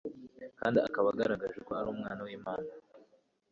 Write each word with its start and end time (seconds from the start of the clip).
kandi 0.59 0.77
akaba 0.87 1.07
agaragaje 1.13 1.57
ko 1.65 1.71
ari 1.79 1.87
Umwana 1.93 2.21
w'Imana. 2.27 2.69